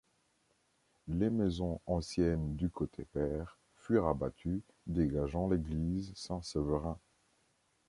Les 1.07 1.29
maisons 1.29 1.79
anciennes 1.85 2.55
du 2.55 2.71
côté 2.71 3.05
pair 3.05 3.59
furent 3.75 4.07
abattues 4.07 4.63
dégageant 4.87 5.47
l'église 5.47 6.11
Saint-Séverin. 6.15 6.97